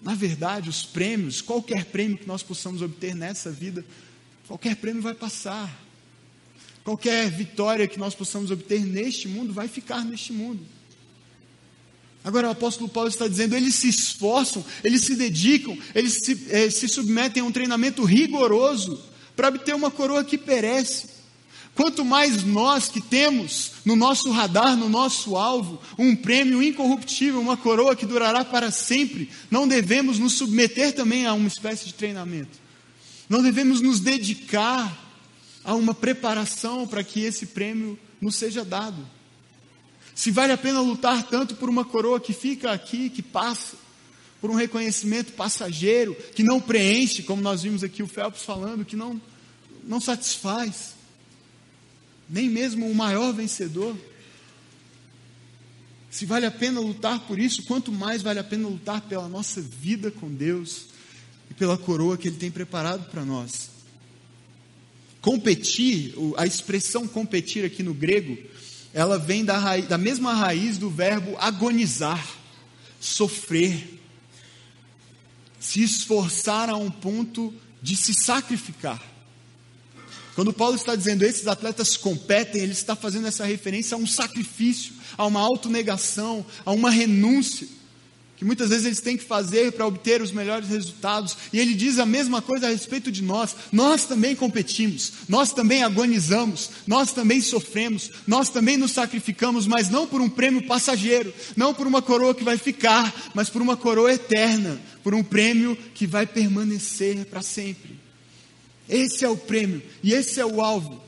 [0.00, 3.84] na verdade, os prêmios, qualquer prêmio que nós possamos obter nessa vida,
[4.46, 5.80] qualquer prêmio vai passar.
[6.82, 10.64] Qualquer vitória que nós possamos obter neste mundo vai ficar neste mundo.
[12.24, 16.70] Agora o apóstolo Paulo está dizendo: eles se esforçam, eles se dedicam, eles se, eh,
[16.70, 19.00] se submetem a um treinamento rigoroso
[19.34, 21.22] para obter uma coroa que perece.
[21.74, 27.56] Quanto mais nós que temos no nosso radar, no nosso alvo, um prêmio incorruptível, uma
[27.56, 32.60] coroa que durará para sempre, não devemos nos submeter também a uma espécie de treinamento.
[33.26, 34.94] Não devemos nos dedicar
[35.64, 39.08] a uma preparação para que esse prêmio nos seja dado.
[40.22, 43.76] Se vale a pena lutar tanto por uma coroa que fica aqui, que passa,
[44.40, 48.94] por um reconhecimento passageiro, que não preenche, como nós vimos aqui o Phelps falando, que
[48.94, 49.20] não,
[49.82, 50.94] não satisfaz,
[52.30, 53.96] nem mesmo o maior vencedor.
[56.08, 59.60] Se vale a pena lutar por isso, quanto mais vale a pena lutar pela nossa
[59.60, 60.84] vida com Deus
[61.50, 63.70] e pela coroa que Ele tem preparado para nós.
[65.20, 68.38] Competir, a expressão competir aqui no grego,
[68.94, 72.26] ela vem da, raiz, da mesma raiz do verbo agonizar,
[73.00, 74.00] sofrer,
[75.58, 79.00] se esforçar a um ponto de se sacrificar.
[80.34, 84.94] Quando Paulo está dizendo esses atletas competem, ele está fazendo essa referência a um sacrifício,
[85.16, 87.68] a uma autonegação, a uma renúncia
[88.42, 91.36] que muitas vezes eles têm que fazer para obter os melhores resultados.
[91.52, 93.54] E ele diz a mesma coisa a respeito de nós.
[93.70, 100.08] Nós também competimos, nós também agonizamos, nós também sofremos, nós também nos sacrificamos, mas não
[100.08, 104.12] por um prêmio passageiro, não por uma coroa que vai ficar, mas por uma coroa
[104.12, 107.96] eterna, por um prêmio que vai permanecer para sempre.
[108.88, 111.00] Esse é o prêmio e esse é o alvo.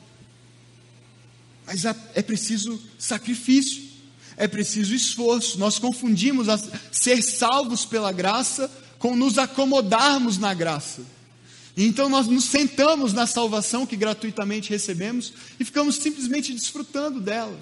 [1.67, 3.83] Mas é preciso sacrifício,
[4.37, 5.57] é preciso esforço.
[5.57, 6.47] Nós confundimos
[6.91, 8.69] ser salvos pela graça
[8.99, 11.01] com nos acomodarmos na graça.
[11.77, 17.59] Então nós nos sentamos na salvação que gratuitamente recebemos e ficamos simplesmente desfrutando dela.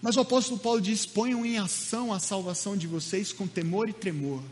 [0.00, 3.92] Mas o apóstolo Paulo diz: ponham em ação a salvação de vocês com temor e
[3.92, 4.42] tremor.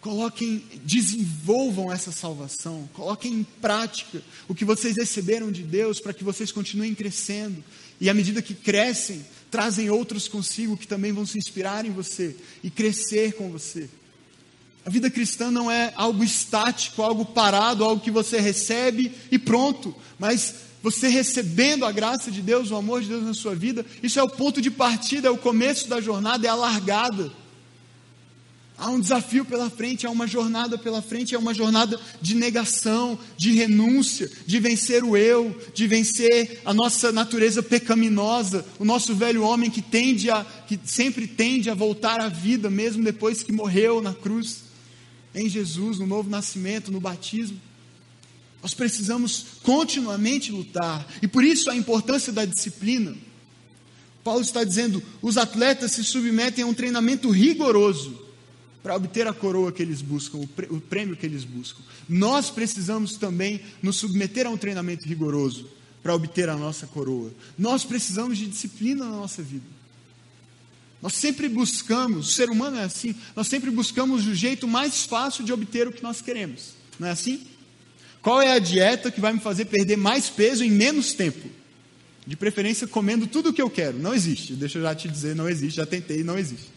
[0.00, 6.22] Coloquem, desenvolvam essa salvação, coloquem em prática o que vocês receberam de Deus para que
[6.22, 7.64] vocês continuem crescendo.
[8.04, 12.36] E à medida que crescem, trazem outros consigo que também vão se inspirar em você
[12.62, 13.88] e crescer com você.
[14.84, 19.96] A vida cristã não é algo estático, algo parado, algo que você recebe e pronto,
[20.18, 24.20] mas você recebendo a graça de Deus, o amor de Deus na sua vida, isso
[24.20, 27.32] é o ponto de partida, é o começo da jornada, é a largada.
[28.76, 33.16] Há um desafio pela frente, há uma jornada pela frente, é uma jornada de negação,
[33.36, 39.44] de renúncia, de vencer o eu, de vencer a nossa natureza pecaminosa, o nosso velho
[39.44, 44.02] homem que tende a, que sempre tende a voltar à vida, mesmo depois que morreu
[44.02, 44.64] na cruz,
[45.32, 47.60] em Jesus, no novo nascimento, no batismo.
[48.60, 53.14] Nós precisamos continuamente lutar, e por isso a importância da disciplina.
[54.24, 58.23] Paulo está dizendo: os atletas se submetem a um treinamento rigoroso
[58.84, 61.80] para obter a coroa que eles buscam, o prêmio que eles buscam.
[62.06, 65.66] Nós precisamos também nos submeter a um treinamento rigoroso
[66.02, 67.32] para obter a nossa coroa.
[67.58, 69.64] Nós precisamos de disciplina na nossa vida.
[71.00, 75.44] Nós sempre buscamos, o ser humano é assim, nós sempre buscamos o jeito mais fácil
[75.44, 76.74] de obter o que nós queremos.
[76.98, 77.42] Não é assim?
[78.20, 81.48] Qual é a dieta que vai me fazer perder mais peso em menos tempo?
[82.26, 83.98] De preferência comendo tudo o que eu quero.
[83.98, 84.52] Não existe.
[84.52, 85.76] Deixa eu já te dizer, não existe.
[85.76, 86.73] Já tentei, não existe.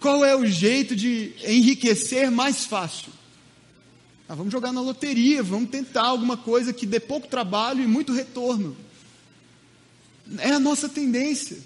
[0.00, 3.12] Qual é o jeito de enriquecer mais fácil?
[4.26, 8.12] Ah, vamos jogar na loteria, vamos tentar alguma coisa que dê pouco trabalho e muito
[8.12, 8.74] retorno.
[10.38, 11.58] É a nossa tendência.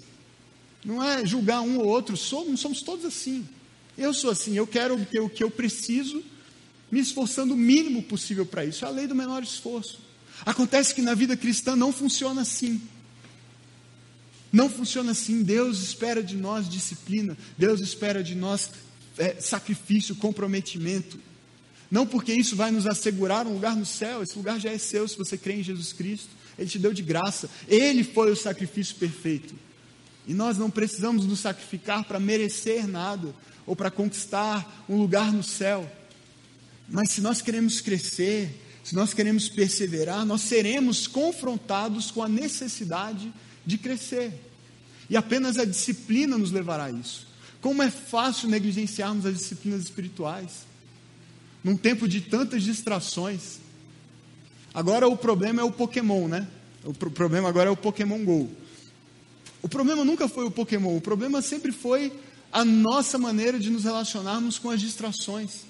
[0.83, 3.47] Não é julgar um ou outro, somos, somos todos assim.
[3.97, 6.21] Eu sou assim, eu quero obter o que eu preciso,
[6.91, 8.83] me esforçando o mínimo possível para isso.
[8.83, 9.99] É a lei do menor esforço.
[10.45, 12.81] Acontece que na vida cristã não funciona assim.
[14.55, 15.43] Não funciona assim.
[15.43, 18.71] Deus espera de nós disciplina, Deus espera de nós
[19.17, 21.19] é, sacrifício, comprometimento.
[21.91, 25.05] Não porque isso vai nos assegurar um lugar no céu, esse lugar já é seu
[25.09, 26.29] se você crê em Jesus Cristo.
[26.57, 29.53] Ele te deu de graça, ele foi o sacrifício perfeito.
[30.25, 35.43] E nós não precisamos nos sacrificar para merecer nada ou para conquistar um lugar no
[35.43, 35.85] céu.
[36.87, 43.33] Mas se nós queremos crescer, se nós queremos perseverar, nós seremos confrontados com a necessidade
[43.65, 44.33] de crescer.
[45.09, 47.27] E apenas a disciplina nos levará a isso.
[47.61, 50.65] Como é fácil negligenciarmos as disciplinas espirituais,
[51.63, 53.59] num tempo de tantas distrações.
[54.73, 56.47] Agora o problema é o Pokémon, né?
[56.83, 58.49] O problema agora é o Pokémon Go.
[59.63, 62.13] O problema nunca foi o Pokémon, o problema sempre foi
[62.51, 65.65] a nossa maneira de nos relacionarmos com as distrações.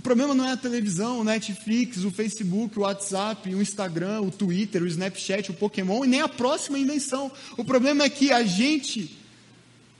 [0.00, 4.30] O problema não é a televisão, o Netflix, o Facebook, o WhatsApp, o Instagram, o
[4.30, 7.30] Twitter, o Snapchat, o Pokémon e nem a próxima invenção.
[7.58, 9.14] O problema é que a gente,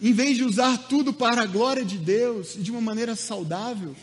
[0.01, 3.95] em vez de usar tudo para a glória de Deus e de uma maneira saudável,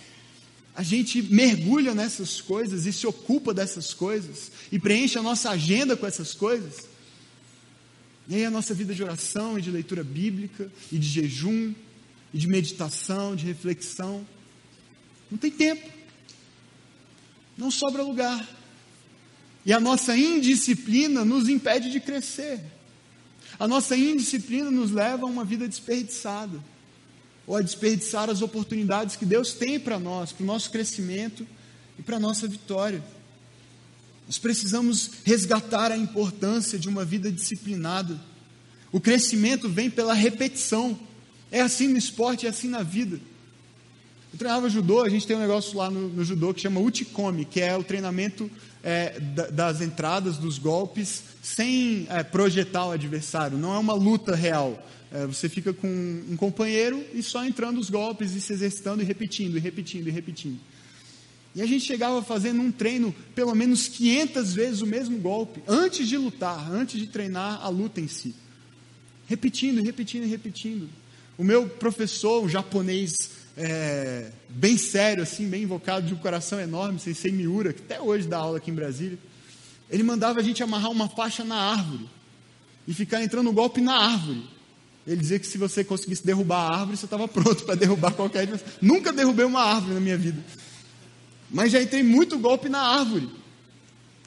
[0.76, 5.98] a gente mergulha nessas coisas e se ocupa dessas coisas e preenche a nossa agenda
[5.98, 6.86] com essas coisas.
[8.28, 11.74] E aí a nossa vida de oração e de leitura bíblica e de jejum
[12.32, 14.24] e de meditação, de reflexão
[15.30, 15.90] não tem tempo.
[17.58, 18.48] Não sobra lugar.
[19.66, 22.62] E a nossa indisciplina nos impede de crescer.
[23.60, 26.64] A nossa indisciplina nos leva a uma vida desperdiçada.
[27.46, 31.46] Ou a desperdiçar as oportunidades que Deus tem para nós, para o nosso crescimento
[31.98, 33.04] e para a nossa vitória.
[34.26, 38.20] Nós precisamos resgatar a importância de uma vida disciplinada.
[38.92, 41.00] O crescimento vem pela repetição.
[41.50, 43.20] É assim no esporte, é assim na vida.
[44.38, 47.44] Eu treinava judô, a gente tem um negócio lá no, no judô que chama Uchikomi,
[47.44, 48.52] que é o treinamento
[48.84, 49.20] é,
[49.52, 53.58] das entradas, dos golpes, sem é, projetar o adversário.
[53.58, 54.88] Não é uma luta real.
[55.12, 59.06] É, você fica com um companheiro e só entrando os golpes e se exercitando e
[59.06, 60.60] repetindo, e repetindo, e repetindo.
[61.56, 65.64] E a gente chegava a fazer num treino pelo menos 500 vezes o mesmo golpe,
[65.68, 68.36] antes de lutar, antes de treinar a luta em si.
[69.26, 70.88] Repetindo, repetindo, repetindo.
[71.40, 77.00] O meu professor, um japonês é, bem sério, assim, bem invocado, de um coração enorme,
[77.00, 79.18] Sensei Miura, que até hoje dá aula aqui em Brasília,
[79.90, 82.08] ele mandava a gente amarrar uma faixa na árvore
[82.88, 84.44] e ficar entrando golpe na árvore.
[85.08, 88.48] Ele dizia que se você conseguisse derrubar a árvore, você estava pronto para derrubar qualquer.
[88.82, 90.44] Nunca derrubei uma árvore na minha vida.
[91.50, 93.30] Mas já entrei muito golpe na árvore.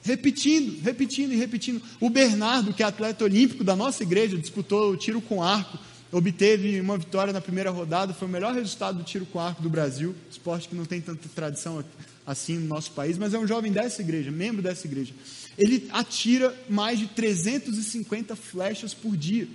[0.03, 1.81] Repetindo, repetindo e repetindo.
[1.99, 5.77] O Bernardo, que é atleta olímpico da nossa igreja, disputou o tiro com arco,
[6.11, 9.69] obteve uma vitória na primeira rodada, foi o melhor resultado do tiro com arco do
[9.69, 11.83] Brasil, esporte que não tem tanta tradição
[12.25, 15.13] assim no nosso país, mas é um jovem dessa igreja, membro dessa igreja.
[15.57, 19.47] Ele atira mais de 350 flechas por dia.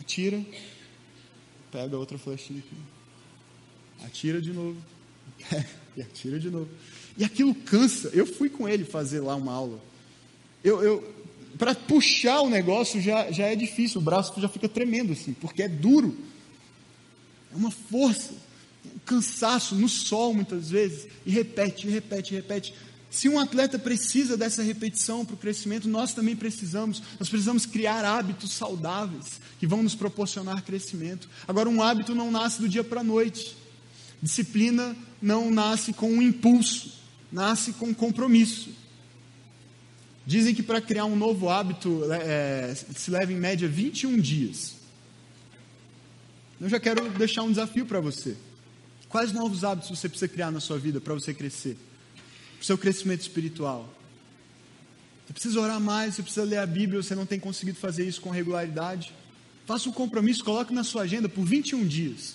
[0.00, 0.44] Atira,
[1.70, 4.80] pega outra flechinha aqui, atira de novo,
[5.96, 6.68] e atira de novo.
[7.16, 8.10] E aquilo cansa.
[8.12, 9.80] Eu fui com ele fazer lá uma aula.
[10.62, 11.17] Eu, eu
[11.58, 15.62] para puxar o negócio já, já é difícil, o braço já fica tremendo assim, porque
[15.62, 16.16] é duro.
[17.52, 18.32] É uma força,
[18.84, 22.74] um cansaço no sol muitas vezes, e repete, repete, repete.
[23.10, 27.02] Se um atleta precisa dessa repetição para o crescimento, nós também precisamos.
[27.18, 31.28] Nós precisamos criar hábitos saudáveis que vão nos proporcionar crescimento.
[31.46, 33.56] Agora, um hábito não nasce do dia para a noite.
[34.22, 36.98] Disciplina não nasce com um impulso
[37.30, 38.70] nasce com compromisso.
[40.28, 44.74] Dizem que para criar um novo hábito é, se leva em média 21 dias.
[46.60, 48.36] Eu já quero deixar um desafio para você.
[49.08, 51.78] Quais novos hábitos você precisa criar na sua vida para você crescer?
[52.56, 53.90] Para o seu crescimento espiritual?
[55.26, 58.20] Você precisa orar mais, você precisa ler a Bíblia, você não tem conseguido fazer isso
[58.20, 59.14] com regularidade.
[59.64, 62.34] Faça um compromisso, coloque na sua agenda por 21 dias.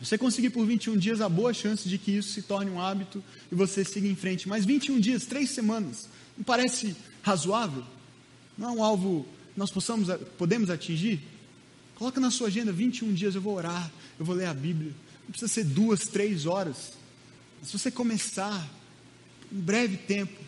[0.00, 3.20] Você conseguir por 21 dias, há boa chance de que isso se torne um hábito
[3.50, 4.48] e você siga em frente.
[4.48, 7.84] Mas 21 dias, três semanas, não parece razoável?
[8.56, 10.08] Não é um alvo que nós possamos,
[10.38, 11.20] podemos atingir?
[11.96, 14.92] Coloca na sua agenda 21 dias, eu vou orar, eu vou ler a Bíblia.
[15.24, 16.92] Não precisa ser duas, três horas.
[17.62, 18.68] Se você começar,
[19.52, 20.42] em breve tempo,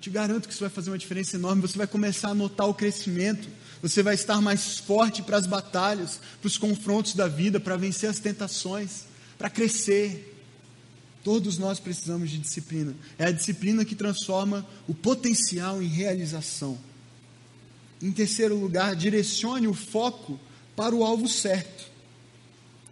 [0.00, 1.62] te garanto que isso vai fazer uma diferença enorme.
[1.62, 3.48] Você vai começar a notar o crescimento
[3.82, 8.08] você vai estar mais forte para as batalhas, para os confrontos da vida, para vencer
[8.08, 10.31] as tentações, para crescer.
[11.22, 12.94] Todos nós precisamos de disciplina.
[13.18, 16.78] É a disciplina que transforma o potencial em realização.
[18.02, 20.38] Em terceiro lugar, direcione o foco
[20.74, 21.90] para o alvo certo.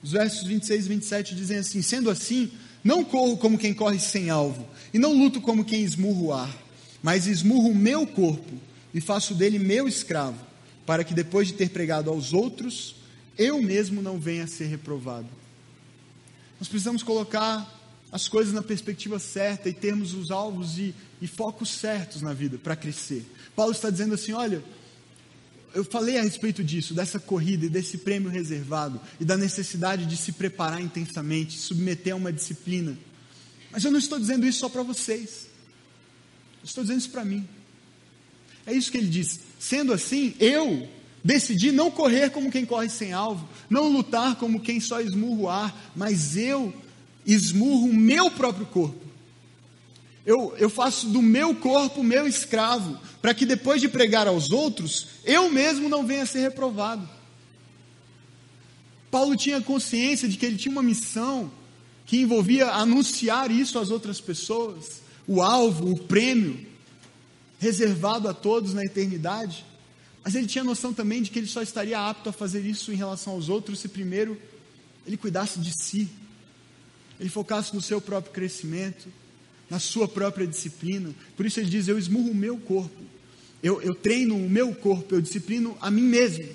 [0.03, 2.51] Os versos 26 e 27 dizem assim: Sendo assim,
[2.85, 6.59] não corro como quem corre sem alvo, e não luto como quem esmurra o ar,
[7.03, 8.53] mas esmurro o meu corpo
[8.95, 10.39] e faço dele meu escravo
[10.87, 12.97] para que depois de ter pregado aos outros,
[13.39, 15.29] eu mesmo não venha a ser reprovado.
[16.59, 17.80] Nós precisamos colocar
[18.13, 22.59] as coisas na perspectiva certa e termos os alvos e, e focos certos na vida
[22.59, 23.25] para crescer.
[23.55, 24.63] Paulo está dizendo assim: olha,
[25.75, 30.17] eu falei a respeito disso, dessa corrida e desse prêmio reservado e da necessidade de
[30.17, 32.99] se preparar intensamente, submeter a uma disciplina.
[33.71, 35.47] Mas eu não estou dizendo isso só para vocês.
[36.61, 37.49] Eu estou dizendo isso para mim.
[38.67, 39.41] É isso que ele diz.
[39.59, 40.89] Sendo assim, eu
[41.23, 45.49] decidi não correr como quem corre sem alvo, não lutar como quem só esmurra o
[45.49, 46.75] ar, mas eu
[47.27, 49.11] esmurro o meu próprio corpo.
[50.25, 55.07] Eu, eu faço do meu corpo meu escravo, para que depois de pregar aos outros,
[55.25, 57.09] eu mesmo não venha a ser reprovado.
[59.11, 61.51] Paulo tinha consciência de que ele tinha uma missão
[62.07, 66.67] que envolvia anunciar isso às outras pessoas, o alvo, o prêmio
[67.59, 69.65] reservado a todos na eternidade.
[70.25, 72.97] Mas ele tinha noção também de que ele só estaria apto a fazer isso em
[72.97, 74.41] relação aos outros se primeiro
[75.07, 76.09] ele cuidasse de si,
[77.21, 79.07] ele focasse no seu próprio crescimento,
[79.69, 81.15] na sua própria disciplina.
[81.37, 83.03] Por isso ele diz: Eu esmurro o meu corpo,
[83.63, 86.49] eu, eu treino o meu corpo, eu disciplino a mim mesmo,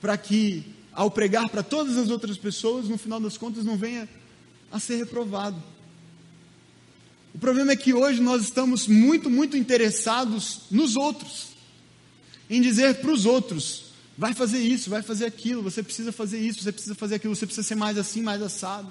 [0.00, 4.08] para que ao pregar para todas as outras pessoas, no final das contas, não venha
[4.70, 5.60] a ser reprovado.
[7.34, 11.48] O problema é que hoje nós estamos muito, muito interessados nos outros,
[12.48, 16.62] em dizer para os outros: vai fazer isso, vai fazer aquilo, você precisa fazer isso,
[16.62, 18.90] você precisa fazer aquilo, você precisa ser mais assim, mais assado,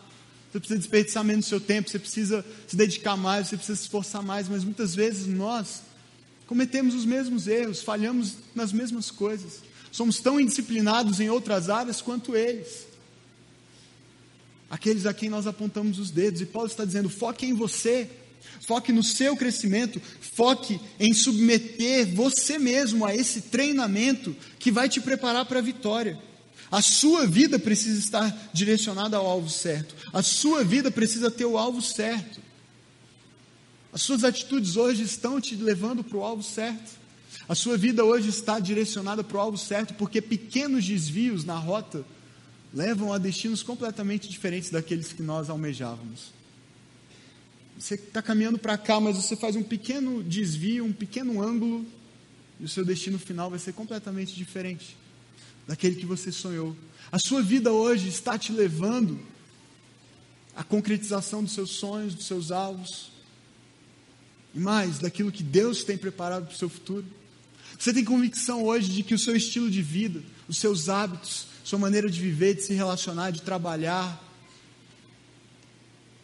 [0.51, 4.23] você precisa desperdiçar menos seu tempo, você precisa se dedicar mais, você precisa se esforçar
[4.23, 5.81] mais, mas muitas vezes nós
[6.45, 12.35] cometemos os mesmos erros, falhamos nas mesmas coisas, somos tão indisciplinados em outras áreas quanto
[12.35, 12.87] eles.
[14.69, 18.09] Aqueles a quem nós apontamos os dedos, e Paulo está dizendo: foque em você,
[18.65, 24.99] Foque no seu crescimento, foque em submeter você mesmo a esse treinamento que vai te
[24.99, 26.19] preparar para a vitória.
[26.71, 29.95] A sua vida precisa estar direcionada ao alvo certo.
[30.11, 32.41] A sua vida precisa ter o alvo certo.
[33.93, 36.97] As suas atitudes hoje estão te levando para o alvo certo.
[37.47, 42.03] A sua vida hoje está direcionada para o alvo certo, porque pequenos desvios na rota
[42.73, 46.33] levam a destinos completamente diferentes daqueles que nós almejávamos.
[47.79, 51.85] Você está caminhando para cá, mas você faz um pequeno desvio, um pequeno ângulo,
[52.59, 54.97] e o seu destino final vai ser completamente diferente
[55.67, 56.75] daquele que você sonhou.
[57.11, 59.19] A sua vida hoje está te levando
[60.55, 63.11] à concretização dos seus sonhos, dos seus alvos,
[64.55, 67.05] e mais, daquilo que Deus tem preparado para o seu futuro.
[67.77, 71.77] Você tem convicção hoje de que o seu estilo de vida, os seus hábitos, sua
[71.77, 74.23] maneira de viver, de se relacionar, de trabalhar,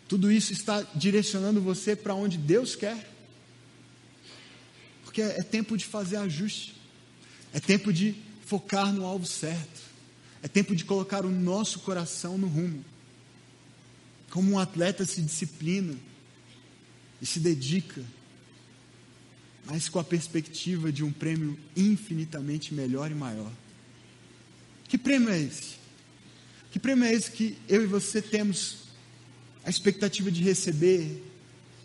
[0.08, 3.12] tudo isso está direcionando você para onde Deus quer.
[5.04, 6.76] Porque é tempo de fazer ajuste,
[7.54, 8.16] é tempo de
[8.46, 9.82] focar no alvo certo,
[10.42, 12.84] é tempo de colocar o nosso coração no rumo.
[14.30, 15.96] Como um atleta se disciplina
[17.22, 18.04] e se dedica,
[19.66, 23.52] mas com a perspectiva de um prêmio infinitamente melhor e maior.
[24.90, 25.76] Que prêmio é esse?
[26.72, 28.80] Que prêmio é esse que eu e você temos
[29.64, 31.24] a expectativa de receber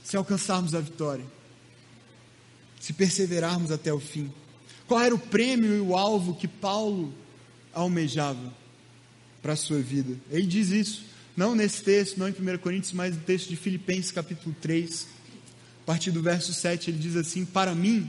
[0.02, 1.24] se alcançarmos a vitória?
[2.80, 4.32] Se perseverarmos até o fim?
[4.88, 7.12] Qual era o prêmio e o alvo que Paulo
[7.74, 8.52] almejava
[9.42, 10.16] para a sua vida?
[10.30, 11.04] Ele diz isso,
[11.36, 15.06] não nesse texto, não em 1 Coríntios, mas no texto de Filipenses, capítulo 3,
[15.82, 18.08] a partir do verso 7, ele diz assim: Para mim,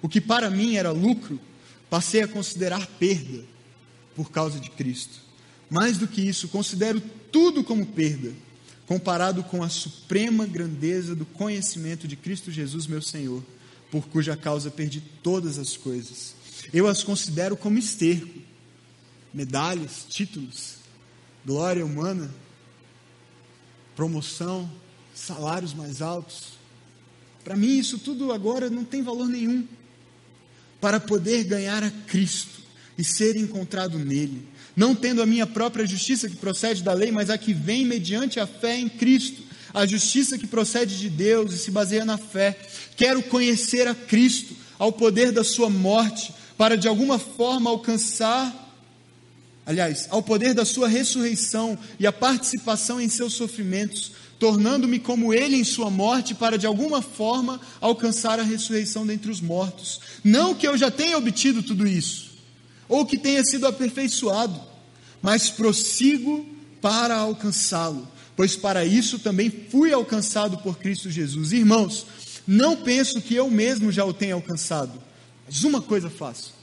[0.00, 1.40] o que para mim era lucro,
[1.90, 3.44] passei a considerar perda
[4.14, 5.18] por causa de Cristo.
[5.68, 7.02] Mais do que isso, considero
[7.32, 8.32] tudo como perda,
[8.86, 13.42] comparado com a suprema grandeza do conhecimento de Cristo Jesus, meu Senhor,
[13.94, 16.34] por cuja causa perdi todas as coisas.
[16.72, 18.40] Eu as considero como esterco,
[19.32, 20.78] medalhas, títulos,
[21.46, 22.28] glória humana,
[23.94, 24.68] promoção,
[25.14, 26.54] salários mais altos.
[27.44, 29.64] Para mim, isso tudo agora não tem valor nenhum.
[30.80, 32.64] Para poder ganhar a Cristo
[32.98, 37.30] e ser encontrado nele, não tendo a minha própria justiça que procede da lei, mas
[37.30, 39.43] a que vem mediante a fé em Cristo,
[39.74, 42.56] a justiça que procede de Deus e se baseia na fé.
[42.96, 48.72] Quero conhecer a Cristo, ao poder da sua morte, para de alguma forma alcançar,
[49.66, 55.56] aliás, ao poder da sua ressurreição e a participação em seus sofrimentos, tornando-me como ele
[55.56, 60.00] em sua morte, para de alguma forma alcançar a ressurreição dentre os mortos.
[60.22, 62.34] Não que eu já tenha obtido tudo isso
[62.88, 64.60] ou que tenha sido aperfeiçoado,
[65.22, 66.46] mas prossigo
[66.80, 68.06] para alcançá-lo,
[68.36, 71.52] pois para isso também fui alcançado por Cristo Jesus.
[71.52, 72.06] Irmãos,
[72.46, 74.92] não penso que eu mesmo já o tenha alcançado,
[75.46, 76.54] mas uma coisa faço: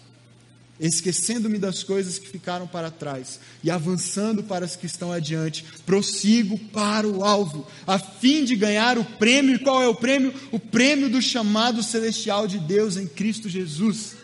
[0.80, 6.58] esquecendo-me das coisas que ficaram para trás e avançando para as que estão adiante, prossigo
[6.58, 9.56] para o alvo, a fim de ganhar o prêmio.
[9.56, 10.34] E qual é o prêmio?
[10.52, 14.22] O prêmio do chamado celestial de Deus em Cristo Jesus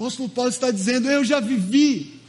[0.00, 2.19] apóstolo Paulo está dizendo: Eu já vivi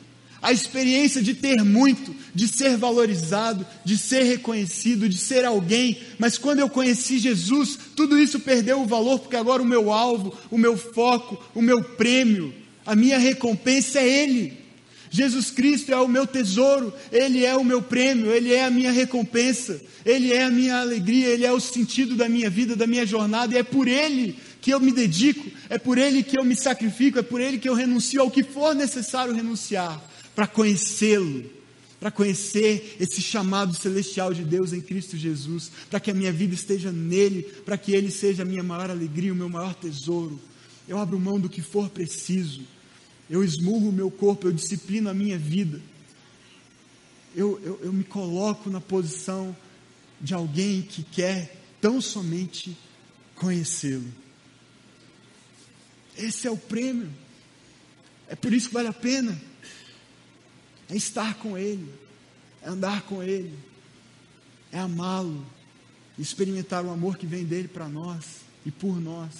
[0.42, 6.38] a experiência de ter muito, de ser valorizado, de ser reconhecido, de ser alguém, mas
[6.38, 10.58] quando eu conheci Jesus, tudo isso perdeu o valor, porque agora o meu alvo, o
[10.58, 12.54] meu foco, o meu prêmio,
[12.86, 14.62] a minha recompensa é Ele.
[15.14, 18.92] Jesus Cristo é o meu tesouro, Ele é o meu prêmio, Ele é a minha
[18.92, 23.06] recompensa, Ele é a minha alegria, Ele é o sentido da minha vida, da minha
[23.06, 26.56] jornada, e é por Ele que eu me dedico, é por Ele que eu me
[26.56, 30.02] sacrifico, é por Ele que eu renuncio ao que for necessário renunciar,
[30.36, 31.50] para conhecê-lo,
[32.00, 36.54] para conhecer esse chamado celestial de Deus em Cristo Jesus, para que a minha vida
[36.54, 40.40] esteja nele, para que Ele seja a minha maior alegria, o meu maior tesouro.
[40.88, 42.62] Eu abro mão do que for preciso,
[43.30, 45.80] eu esmurro o meu corpo, eu disciplino a minha vida,
[47.36, 49.56] eu, eu, eu me coloco na posição
[50.20, 52.78] de alguém que quer tão somente
[53.36, 54.12] conhecê-lo.
[56.18, 57.10] Esse é o prêmio.
[58.28, 59.40] É por isso que vale a pena.
[60.92, 61.89] É estar com Ele,
[62.62, 63.58] é andar com Ele,
[64.74, 65.46] é amá-lo,
[66.20, 69.32] experimentar o amor que vem dele para nós e por nós.